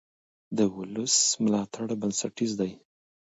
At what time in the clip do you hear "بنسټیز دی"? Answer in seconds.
2.01-2.71